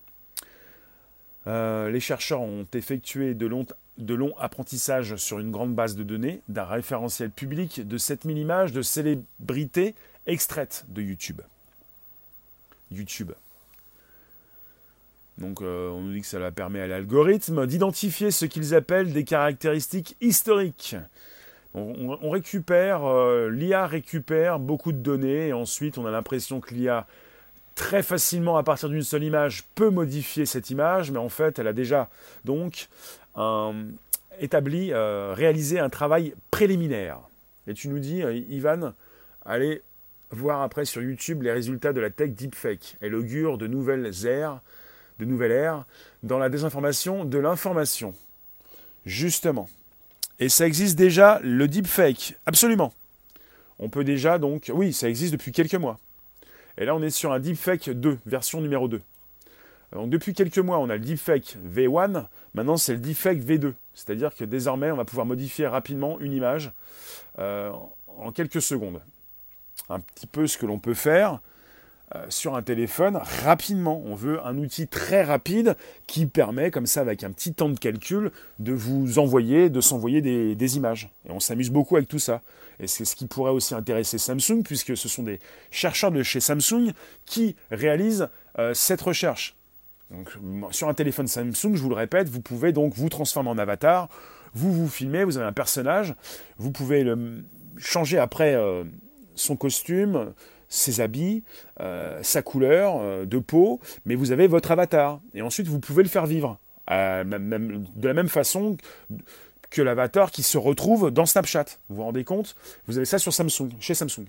[1.46, 6.64] Euh, les chercheurs ont effectué de longs, apprentissages sur une grande base de données d'un
[6.64, 9.94] référentiel public de 7000 images de célébrités
[10.26, 11.40] extraites de YouTube.
[12.90, 13.32] YouTube.
[15.38, 19.24] Donc euh, on nous dit que cela permet à l'algorithme d'identifier ce qu'ils appellent des
[19.24, 20.96] caractéristiques historiques.
[21.72, 27.06] On, récupère, euh, l'IA récupère beaucoup de données et ensuite on a l'impression que l'IA
[27.80, 31.66] très facilement à partir d'une seule image peut modifier cette image, mais en fait elle
[31.66, 32.10] a déjà
[32.44, 32.90] donc
[34.38, 37.20] établi, euh, réalisé un travail préliminaire.
[37.66, 38.92] Et tu nous dis, euh, Ivan,
[39.46, 39.80] allez,
[40.30, 42.96] voir après sur YouTube les résultats de la tech deepfake.
[43.00, 44.60] Elle augure de nouvelles ères,
[45.18, 45.86] de nouvelles ères
[46.22, 48.12] dans la désinformation de l'information.
[49.06, 49.70] Justement.
[50.38, 52.92] Et ça existe déjà, le deepfake, absolument.
[53.78, 55.98] On peut déjà donc, oui, ça existe depuis quelques mois.
[56.80, 59.02] Et là, on est sur un deepfake 2, version numéro 2.
[59.92, 63.74] Donc depuis quelques mois, on a le deepfake V1, maintenant c'est le deepfake V2.
[63.92, 66.72] C'est-à-dire que désormais, on va pouvoir modifier rapidement une image
[67.38, 67.70] euh,
[68.06, 69.00] en quelques secondes.
[69.90, 71.40] Un petit peu ce que l'on peut faire
[72.28, 74.02] sur un téléphone rapidement.
[74.04, 77.78] On veut un outil très rapide qui permet, comme ça, avec un petit temps de
[77.78, 81.10] calcul, de vous envoyer, de s'envoyer des, images.
[81.28, 82.42] Et on s'amuse beaucoup avec tout ça.
[82.80, 85.38] Et c'est ce qui pourrait aussi intéresser Samsung, puisque ce sont des
[85.70, 86.92] chercheurs de chez Samsung
[87.26, 89.56] qui réalisent euh, cette recherche.
[90.10, 90.30] Donc,
[90.72, 94.08] sur un téléphone Samsung, je vous le répète, vous pouvez donc vous transformer en avatar,
[94.54, 96.14] vous vous filmez, vous avez un personnage,
[96.58, 97.44] vous pouvez le
[97.76, 98.82] changer après euh,
[99.36, 100.32] son costume,
[100.70, 101.42] ses habits,
[101.80, 105.20] euh, sa couleur euh, de peau, mais vous avez votre avatar.
[105.34, 106.58] Et ensuite, vous pouvez le faire vivre.
[106.88, 108.76] Même, de la même façon
[109.70, 111.66] que l'avatar qui se retrouve dans Snapchat.
[111.88, 112.56] Vous vous rendez compte?
[112.88, 114.26] Vous avez ça sur Samsung, chez Samsung.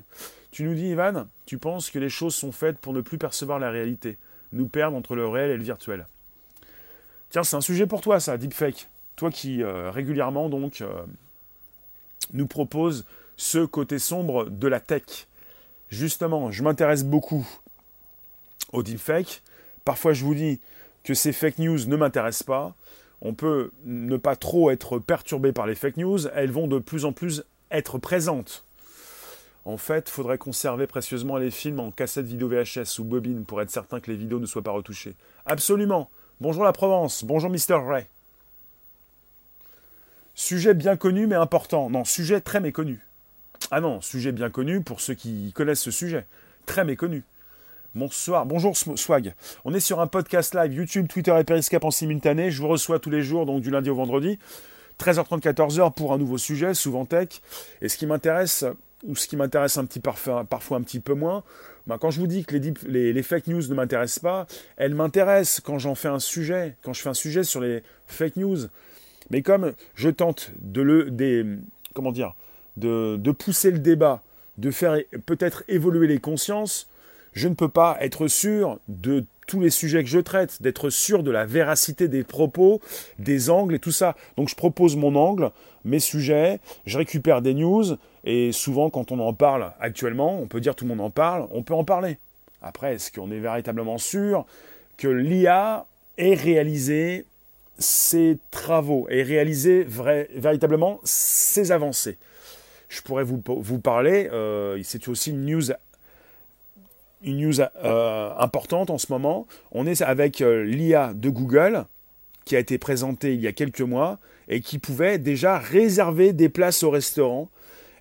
[0.52, 3.58] Tu nous dis, Ivan, tu penses que les choses sont faites pour ne plus percevoir
[3.58, 4.18] la réalité
[4.54, 6.06] nous perdre entre le réel et le virtuel?
[7.32, 8.88] Tiens, c'est un sujet pour toi, ça, deepfake.
[9.16, 11.04] Toi qui euh, régulièrement donc euh,
[12.34, 13.06] nous propose
[13.38, 15.28] ce côté sombre de la tech.
[15.92, 17.48] Justement, je m'intéresse beaucoup
[18.72, 19.44] au deepfake.
[19.86, 20.60] Parfois, je vous dis
[21.04, 22.76] que ces fake news ne m'intéressent pas.
[23.22, 26.28] On peut ne pas trop être perturbé par les fake news.
[26.34, 28.64] Elles vont de plus en plus être présentes
[29.66, 33.62] en fait, il faudrait conserver précieusement les films en cassette vidéo VHS ou bobine pour
[33.62, 35.16] être certain que les vidéos ne soient pas retouchées.
[35.46, 36.10] Absolument.
[36.40, 37.24] Bonjour la Provence.
[37.24, 37.76] Bonjour Mr.
[37.76, 38.06] Ray.
[40.34, 41.90] Sujet bien connu mais important.
[41.90, 43.02] Non, sujet très méconnu.
[43.74, 46.26] Ah non, sujet bien connu pour ceux qui connaissent ce sujet.
[46.66, 47.24] Très méconnu.
[47.96, 49.34] Bonsoir, bonjour Swag.
[49.64, 52.52] On est sur un podcast live YouTube, Twitter et Periscope en simultané.
[52.52, 54.40] Je vous reçois tous les jours, donc du lundi au vendredi.
[55.00, 57.30] 13h30, 14h pour un nouveau sujet, souvent tech.
[57.82, 58.66] Et ce qui m'intéresse,
[59.08, 61.42] ou ce qui m'intéresse un petit parfois, un petit peu moins,
[61.88, 65.62] ben quand je vous dis que les, les, fake news ne m'intéressent pas, elles m'intéressent
[65.62, 68.68] quand j'en fais un sujet, quand je fais un sujet sur les fake news.
[69.30, 71.46] Mais comme je tente de le, des,
[71.94, 72.36] comment dire,
[72.78, 74.22] de, pousser le débat,
[74.58, 76.88] de faire peut-être évoluer les consciences,
[77.34, 81.24] je ne peux pas être sûr de tous les sujets que je traite, d'être sûr
[81.24, 82.82] de la véracité des propos,
[83.20, 84.16] des angles et tout ça.
[84.38, 85.52] Donc je propose mon angle,
[85.84, 90.62] mes sujets, je récupère des news, et souvent quand on en parle actuellement, on peut
[90.62, 92.18] dire tout le monde en parle, on peut en parler.
[92.62, 94.46] Après, est-ce qu'on est véritablement sûr
[94.98, 95.86] que l'IA
[96.18, 97.26] ait réalisé
[97.80, 102.18] ses travaux, ait réalisé véritablement ses avancées?
[102.92, 105.64] Je pourrais vous, vous parler, euh, c'est aussi une news
[107.24, 109.48] une news euh, importante en ce moment.
[109.72, 111.86] On est avec euh, l'IA de Google
[112.44, 116.50] qui a été présentée il y a quelques mois et qui pouvait déjà réserver des
[116.50, 117.48] places au restaurant.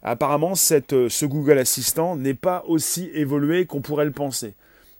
[0.02, 4.54] Apparemment, cette, ce Google Assistant n'est pas aussi évolué qu'on pourrait le penser.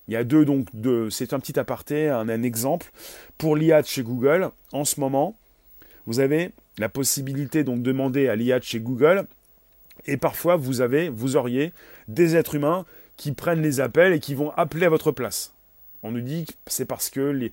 [0.07, 2.92] Il y a deux, donc, deux, c'est un petit aparté, un, un exemple.
[3.38, 5.35] Pour l'IA de chez Google, en ce moment,
[6.07, 9.26] vous avez la possibilité donc de demander à l'IA de chez Google,
[10.06, 11.72] et parfois vous avez, vous auriez
[12.08, 12.84] des êtres humains
[13.16, 15.52] qui prennent les appels et qui vont appeler à votre place.
[16.02, 17.50] On nous dit que c'est parce que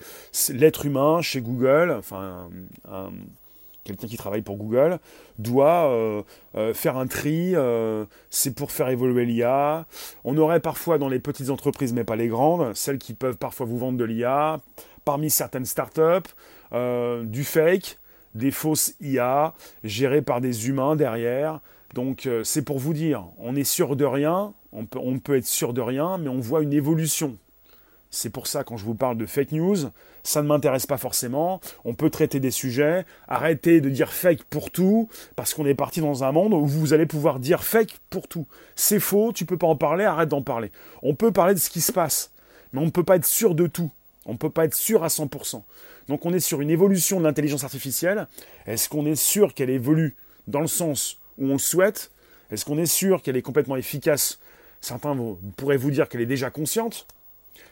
[0.50, 2.50] l'être humain chez Google, enfin
[3.88, 5.00] quelqu'un qui travaille pour Google,
[5.40, 6.22] doit euh,
[6.56, 9.86] euh, faire un tri, euh, c'est pour faire évoluer l'IA.
[10.24, 13.66] On aurait parfois dans les petites entreprises, mais pas les grandes, celles qui peuvent parfois
[13.66, 14.60] vous vendre de l'IA,
[15.06, 16.30] parmi certaines startups,
[17.24, 17.98] du fake,
[18.36, 19.54] des fausses IA
[19.86, 21.62] gérées par des humains derrière.
[21.98, 25.82] Donc c'est pour vous dire, on est sûr de rien, on peut, être sûr de
[25.82, 27.38] rien, mais on voit une évolution.
[28.12, 29.78] C'est pour ça, quand je vous parle de fake news,
[30.22, 31.60] ça ne m'intéresse pas forcément.
[31.86, 33.04] On peut traiter des sujets.
[33.28, 36.94] Arrêtez de dire fake pour tout, parce qu'on est parti dans un monde où vous
[36.94, 38.46] allez pouvoir dire fake pour tout.
[38.76, 40.72] C'est faux, tu peux pas en parler, arrête d'en parler.
[41.02, 42.32] On peut parler de ce qui se passe,
[42.74, 43.90] mais on ne peut pas être sûr de tout.
[44.28, 45.64] On ne peut pas être sûr à 100%.
[46.10, 48.28] Donc on est sur une évolution de l'intelligence artificielle.
[48.68, 52.12] Est-ce qu'on est sûr qu'elle évolue dans le sens où on le souhaite
[52.52, 54.40] Est-ce qu'on est sûr qu'elle est complètement efficace?
[54.82, 55.18] Certains
[55.56, 57.08] pourraient vous dire qu'elle est déjà consciente,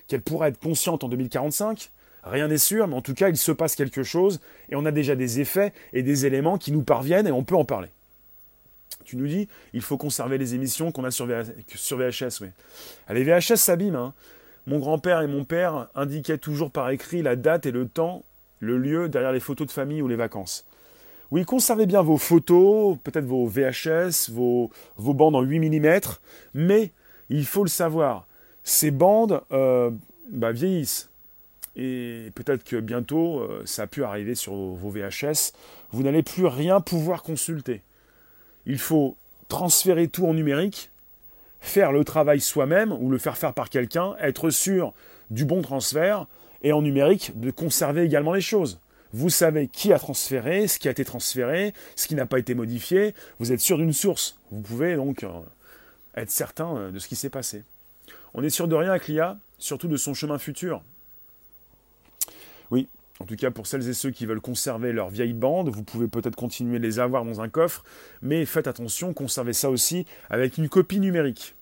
[0.08, 1.92] qu'elle pourrait être consciente en 2045.
[2.24, 4.92] Rien n'est sûr, mais en tout cas, il se passe quelque chose et on a
[4.92, 7.90] déjà des effets et des éléments qui nous parviennent et on peut en parler.
[9.04, 12.42] Tu nous dis, il faut conserver les émissions qu'on a sur, VHS.
[12.42, 12.48] Oui.
[13.10, 13.96] Les VHS s'abîment.
[13.96, 14.14] Hein.
[14.66, 18.24] Mon grand-père et mon père indiquaient toujours par écrit la date et le temps,
[18.60, 20.66] le lieu derrière les photos de famille ou les vacances.
[21.32, 26.00] Oui, conservez bien vos photos, peut-être vos VHS, vos, bandes en 8 mm,
[26.54, 26.92] mais
[27.30, 28.28] Il faut le savoir.
[28.64, 29.90] Ces bandes euh,
[30.30, 31.10] bah, vieillissent.
[31.76, 35.54] Et peut-être que bientôt, euh, ça a pu arriver sur vos VHS.
[35.92, 37.82] Vous n'allez plus rien pouvoir consulter.
[38.66, 39.16] Il faut
[39.50, 40.90] transférer tout en numérique,
[41.60, 44.94] faire le travail soi-même ou le faire faire par quelqu'un, être sûr
[45.32, 46.28] du bon transfert
[46.62, 48.80] et en numérique de conserver également les choses.
[49.14, 52.54] Vous savez qui a transféré, ce qui a été transféré, ce qui n'a pas été
[52.54, 53.14] modifié.
[53.40, 54.38] Vous êtes sûr d'une source.
[54.52, 55.30] Vous pouvez donc euh,
[56.16, 57.64] être certain euh, de ce qui s'est passé.
[58.34, 60.82] On est sûr de rien avec l'IA, surtout de son chemin futur.
[62.72, 62.88] Oui,
[63.20, 66.08] en tout cas pour celles et ceux qui veulent conserver leur vieille bande, vous pouvez
[66.08, 67.84] peut-être continuer de les avoir dans un coffre,
[68.22, 71.56] mais faites attention, conservez ça aussi avec une copie numérique.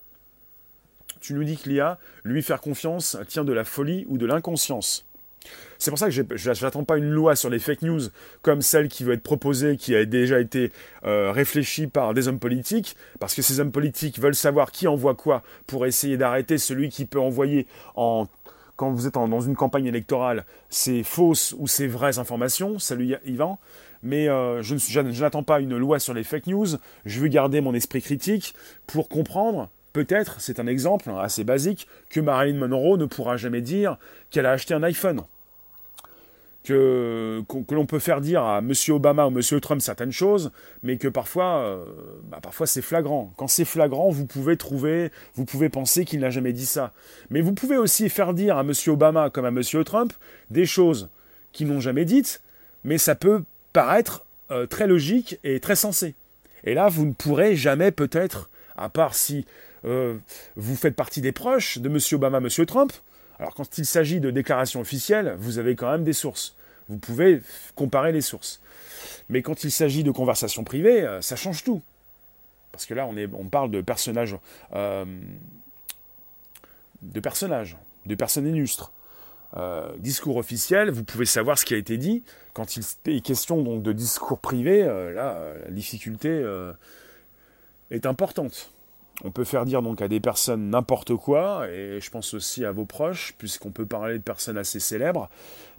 [1.20, 5.06] Tu nous dis que l'IA, lui faire confiance, tient de la folie ou de l'inconscience.
[5.78, 8.00] C'est pour ça que je n'attends pas une loi sur les fake news
[8.42, 10.72] comme celle qui veut être proposée, qui a déjà été
[11.04, 15.14] euh, réfléchie par des hommes politiques, parce que ces hommes politiques veulent savoir qui envoie
[15.14, 18.26] quoi pour essayer d'arrêter celui qui peut envoyer en
[18.76, 22.80] quand vous êtes dans une campagne électorale, c'est fausses ou c'est vraies informations.
[22.80, 23.60] Salut Yvan.
[24.02, 26.66] Mais euh, je n'attends pas une loi sur les fake news.
[27.06, 28.52] Je veux garder mon esprit critique
[28.88, 33.96] pour comprendre Peut-être, c'est un exemple assez basique, que Marilyn Monroe ne pourra jamais dire
[34.30, 35.22] qu'elle a acheté un iPhone
[36.64, 38.72] que, que, l'on peut faire dire à M.
[38.88, 39.60] Obama ou M.
[39.60, 40.50] Trump certaines choses,
[40.82, 41.84] mais que parfois, euh,
[42.24, 43.32] bah, parfois c'est flagrant.
[43.36, 46.92] Quand c'est flagrant, vous pouvez trouver, vous pouvez penser qu'il n'a jamais dit ça.
[47.30, 48.72] Mais vous pouvez aussi faire dire à M.
[48.86, 49.62] Obama comme à M.
[49.84, 50.12] Trump
[50.50, 51.10] des choses
[51.52, 52.40] qu'ils n'ont jamais dites,
[52.82, 56.14] mais ça peut paraître euh, très logique et très sensé.
[56.64, 59.44] Et là, vous ne pourrez jamais peut-être, à part si
[59.84, 60.16] euh,
[60.56, 61.98] vous faites partie des proches de M.
[62.12, 62.66] Obama, M.
[62.66, 62.92] Trump,
[63.38, 66.56] alors quand il s'agit de déclarations officielles, vous avez quand même des sources.
[66.88, 67.42] Vous pouvez
[67.74, 68.60] comparer les sources.
[69.28, 71.82] Mais quand il s'agit de conversations privées, euh, ça change tout.
[72.72, 74.36] Parce que là, on, est, on parle de personnages,
[74.74, 75.04] euh,
[77.02, 78.92] de personnages, de personnes illustres.
[79.56, 82.24] Euh, discours officiel, vous pouvez savoir ce qui a été dit.
[82.52, 86.44] Quand il est question donc de discours privé, là, la difficulté
[87.90, 88.73] est importante.
[89.22, 92.72] On peut faire dire donc à des personnes n'importe quoi, et je pense aussi à
[92.72, 95.30] vos proches, puisqu'on peut parler de personnes assez célèbres,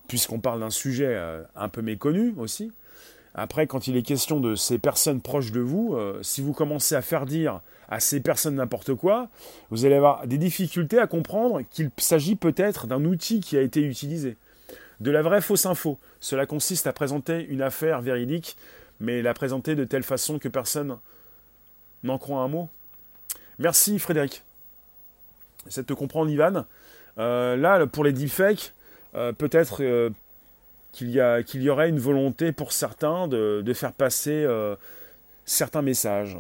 [0.08, 2.71] puisqu'on parle d'un sujet euh, un peu méconnu aussi.
[3.34, 6.95] Après, quand il est question de ces personnes proches de vous, euh, si vous commencez
[6.95, 9.28] à faire dire à ces personnes n'importe quoi,
[9.69, 13.82] vous allez avoir des difficultés à comprendre qu'il s'agit peut-être d'un outil qui a été
[13.82, 14.38] utilisé.
[15.02, 16.00] De la vraie fausse info.
[16.21, 18.56] Cela consiste à présenter une affaire véridique,
[19.02, 20.98] mais la présenter de telle façon que personne
[22.04, 22.69] n'en croit un mot.
[23.58, 24.44] Merci Frédéric.
[25.65, 26.65] J'essaie de te comprendre Ivan.
[27.18, 28.74] Euh, là, pour les deepfakes,
[29.15, 30.10] euh, peut-être euh,
[30.91, 34.48] qu'il y, y, aurait une volonté pour certains de, faire passer
[35.46, 36.38] certains messages.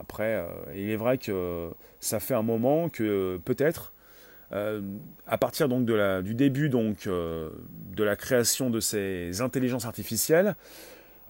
[0.00, 3.92] après, il est vrai que ça fait un moment que peut-être,
[4.50, 10.56] à partir donc de la, du début donc, de la création de ces intelligences artificielles,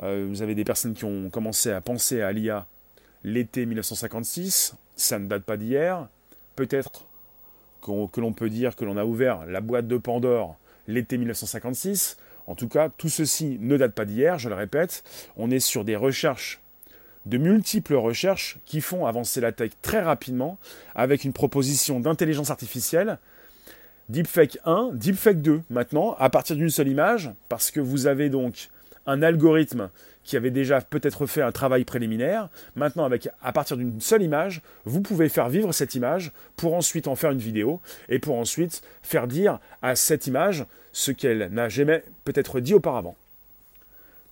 [0.01, 2.67] vous avez des personnes qui ont commencé à penser à l'IA
[3.25, 6.09] l'été 1956, ça ne date pas d'hier.
[6.57, 7.07] Peut-être
[7.81, 10.57] que l'on peut dire que l'on a ouvert la boîte de Pandore
[10.87, 12.19] l'été 1956.
[12.47, 15.05] En tout cas, tout ceci ne date pas d'hier, je le répète.
[15.37, 16.61] On est sur des recherches,
[17.27, 20.59] de multiples recherches qui font avancer la tech très rapidement
[20.95, 23.19] avec une proposition d'intelligence artificielle.
[24.09, 28.71] Deepfake 1, Deepfake 2 maintenant, à partir d'une seule image, parce que vous avez donc
[29.07, 29.91] un algorithme
[30.29, 32.51] qui avait déjà peut-être fait un travail préliminaire.
[32.77, 37.09] Maintenant, avec, à partir d'une seule image, vous pouvez faire vivre cette image pour ensuite
[37.09, 41.71] en faire une vidéo et pour ensuite faire dire à cette image ce qu'elle n'a
[41.71, 43.17] jamais peut-être dit auparavant.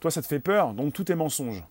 [0.01, 1.65] Toi, ça te fait peur, donc tout est mensonge.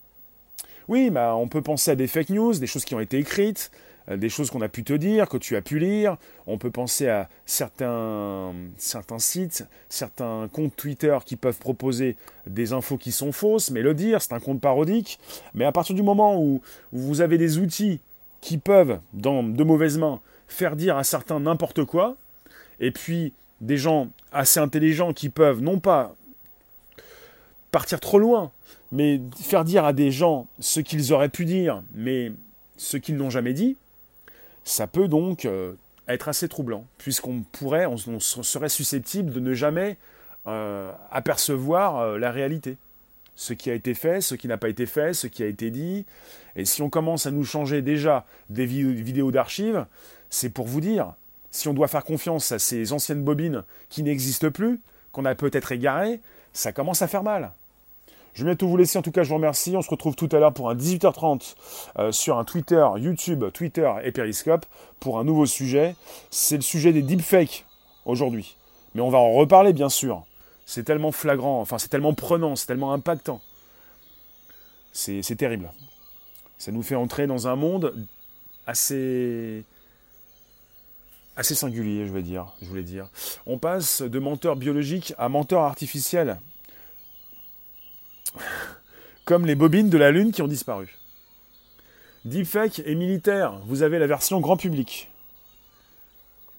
[0.87, 3.69] Oui, bah, on peut penser à des fake news, des choses qui ont été écrites,
[4.09, 6.17] des choses qu'on a pu te dire, que tu as pu lire.
[6.47, 12.15] On peut penser à certains, certains sites, certains comptes Twitter qui peuvent proposer
[12.47, 15.19] des infos qui sont fausses, mais le dire, c'est un compte parodique.
[15.53, 17.99] Mais à partir du moment où, vous avez des outils
[18.41, 22.15] qui peuvent, dans de mauvaises mains, faire dire à certains n'importe quoi,
[22.79, 26.15] et puis des gens assez intelligents qui peuvent non pas
[27.71, 28.51] partir trop loin,
[28.91, 32.31] mais faire dire à des gens ce qu'ils auraient pu dire, mais
[32.77, 33.77] ce qu'ils n'ont jamais dit,
[34.65, 35.73] ça peut donc euh,
[36.09, 39.97] être assez troublant, puisqu'on pourrait, on, serait susceptible de ne jamais
[40.47, 42.77] euh, apercevoir euh, la réalité.
[43.35, 45.69] Ce qui a été fait, ce qui n'a pas été fait, ce qui a été
[45.69, 46.05] dit.
[46.55, 49.85] Et si on commence à nous changer déjà des vidéos d'archives,
[50.29, 51.13] c'est pour vous dire,
[51.51, 54.79] si on doit faire confiance à ces anciennes bobines qui n'existent plus,
[55.11, 56.21] qu'on a peut-être égarées,
[56.53, 57.51] ça commence à faire mal.
[58.35, 58.97] Je vais bientôt vous laisser.
[58.99, 59.75] En tout cas, je vous remercie.
[59.77, 61.55] On se retrouve tout à l'heure pour un 18h30
[61.97, 64.65] euh, sur un Twitter, YouTube, Twitter et Periscope
[64.99, 65.95] pour un nouveau sujet.
[66.29, 67.65] C'est le sujet des deepfakes
[68.05, 68.57] aujourd'hui.
[68.93, 70.25] Mais on va en reparler, bien sûr.
[70.65, 73.39] C'est tellement flagrant, enfin, c'est tellement prenant, c'est tellement impactant.
[74.91, 75.71] C'est terrible.
[76.57, 77.93] Ça nous fait entrer dans un monde
[78.65, 79.63] assez
[81.37, 83.09] assez singulier, je vais dire, je voulais dire.
[83.45, 86.39] On passe de menteur biologique à menteur artificiel.
[89.25, 90.95] Comme les bobines de la Lune qui ont disparu.
[92.25, 95.09] Deepfake et militaire, vous avez la version grand public.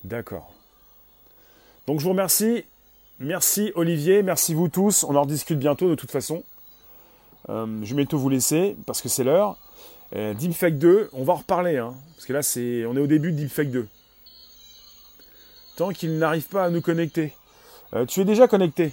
[0.05, 0.53] D'accord.
[1.87, 2.65] Donc je vous remercie.
[3.19, 5.05] Merci Olivier, merci vous tous.
[5.05, 6.45] On en rediscute bientôt de toute façon.
[7.49, 9.57] Euh, je vais bientôt vous laisser parce que c'est l'heure.
[10.15, 11.79] Euh, Deepfake 2, on va en reparler.
[11.79, 13.89] Hein, parce que là, c'est, on est au début de Deepfake 2
[15.77, 17.33] tant qu'il n'arrive pas à nous connecter.
[17.95, 18.93] Euh, tu es déjà connecté.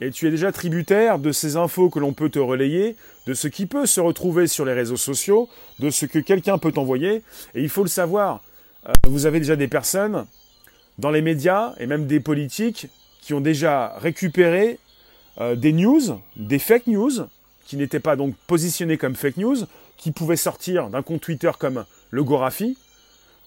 [0.00, 3.48] Et tu es déjà tributaire de ces infos que l'on peut te relayer, de ce
[3.48, 7.22] qui peut se retrouver sur les réseaux sociaux, de ce que quelqu'un peut t'envoyer.
[7.54, 8.42] Et il faut le savoir,
[8.88, 10.26] euh, vous avez déjà des personnes
[10.98, 12.88] dans les médias et même des politiques
[13.20, 14.78] qui ont déjà récupéré
[15.40, 17.12] euh, des news, des fake news,
[17.64, 19.56] qui n'étaient pas donc positionnées comme fake news,
[19.96, 22.76] qui pouvaient sortir d'un compte Twitter comme le Gorafi,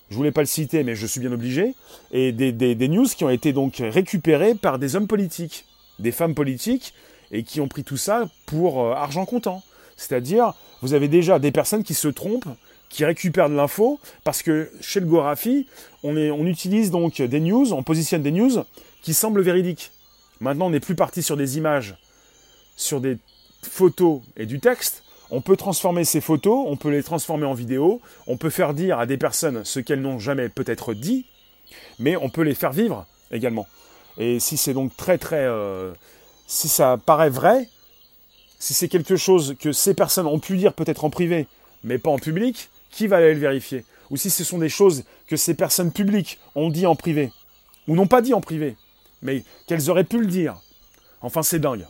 [0.10, 1.76] je voulais pas le citer, mais je suis bien obligé,
[2.12, 5.66] et des, news qui ont été donc récupérées par des hommes politiques,
[6.00, 6.93] des femmes politiques,
[7.32, 9.64] et qui ont pris tout ça pour euh, argent comptant.
[9.98, 12.48] C'est-à-dire, vous avez déjà des personnes qui se trompent,
[12.89, 15.68] qui récupèrent de l'info, parce que chez le Gorafi,
[16.04, 18.64] on, on utilise donc des news, on positionne des news
[19.02, 19.91] qui semblent véridiques.
[20.39, 21.95] Maintenant, on n'est plus parti sur des images,
[22.76, 23.18] sur des
[23.64, 28.02] photos et du texte, on peut transformer ces photos, on peut les transformer en vidéo,
[28.28, 31.26] on peut faire dire à des personnes ce qu'elles n'ont jamais peut-être dit,
[32.00, 33.68] mais on peut les faire vivre également.
[34.18, 35.43] Et si c'est donc très très...
[35.43, 35.93] Euh,
[36.47, 37.70] si ça paraît vrai,
[38.59, 41.47] si c'est quelque chose que ces personnes ont pu dire peut-être en privé,
[41.84, 43.86] mais pas en public, qui va aller le vérifier?
[44.09, 47.32] Ou si ce sont des choses que ces personnes publiques ont dit en privé,
[47.88, 48.76] ou n'ont pas dit en privé,
[49.22, 50.57] mais qu'elles auraient pu le dire?
[51.22, 51.86] Enfin, c'est dingue.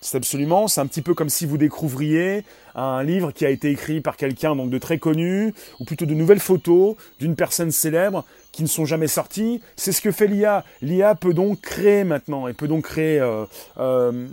[0.00, 2.44] C'est absolument, c'est un petit peu comme si vous découvriez
[2.76, 6.14] un livre qui a été écrit par quelqu'un donc de très connu, ou plutôt de
[6.14, 9.60] nouvelles photos d'une personne célèbre qui ne sont jamais sorties.
[9.76, 10.64] C'est ce que fait l'IA.
[10.82, 13.44] L'IA peut donc créer maintenant, et peut donc créer euh,
[13.78, 14.26] euh,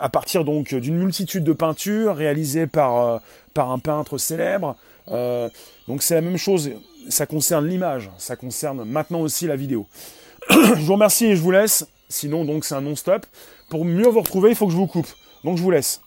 [0.00, 3.18] à partir donc d'une multitude de peintures réalisées par, euh,
[3.54, 4.76] par un peintre célèbre.
[5.86, 6.70] donc c'est la même chose.
[7.08, 9.86] Ça concerne l'image, ça concerne maintenant aussi la vidéo.
[10.50, 11.86] je vous remercie et je vous laisse.
[12.08, 13.24] Sinon donc c'est un non-stop.
[13.72, 15.08] Pour mieux vous retrouver, il faut que je vous coupe.
[15.44, 16.02] Donc je vous laisse.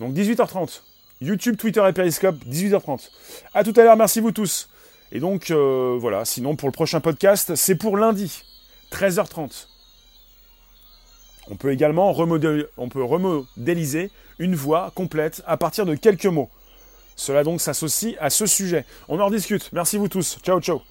[0.00, 0.80] Donc 18h30.
[1.20, 3.10] YouTube, Twitter et Periscope, 18h30.
[3.54, 4.68] A tout à l'heure, merci vous tous.
[5.12, 8.42] Et donc euh, voilà, sinon pour le prochain podcast, c'est pour lundi,
[8.90, 9.68] 13h30.
[11.48, 12.12] On peut également
[12.76, 14.10] on peut remodéliser
[14.40, 16.50] une voix complète à partir de quelques mots.
[17.14, 18.84] Cela donc s'associe à ce sujet.
[19.06, 19.70] On en rediscute.
[19.72, 20.38] Merci vous tous.
[20.42, 20.82] Ciao ciao.